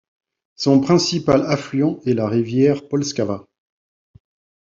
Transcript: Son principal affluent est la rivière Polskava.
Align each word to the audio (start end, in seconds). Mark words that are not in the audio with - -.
Son 0.55 0.81
principal 0.81 1.45
affluent 1.45 1.99
est 2.07 2.15
la 2.15 2.27
rivière 2.27 2.87
Polskava. 2.87 3.45